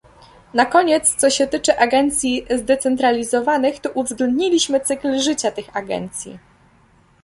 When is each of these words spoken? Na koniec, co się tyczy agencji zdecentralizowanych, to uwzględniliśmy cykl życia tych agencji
Na 0.53 0.65
koniec, 0.65 1.15
co 1.15 1.29
się 1.29 1.47
tyczy 1.47 1.77
agencji 1.79 2.45
zdecentralizowanych, 2.55 3.79
to 3.79 3.91
uwzględniliśmy 3.91 4.79
cykl 4.79 5.19
życia 5.19 5.51
tych 5.51 5.77
agencji 5.77 6.39